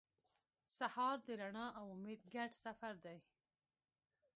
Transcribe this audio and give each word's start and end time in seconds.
سهار 0.77 1.17
د 1.27 1.27
رڼا 1.41 1.67
او 1.79 1.85
امید 1.95 2.21
ګډ 2.33 2.51
سفر 2.63 2.93
دی. 3.05 3.17